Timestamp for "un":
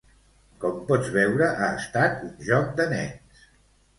2.29-2.33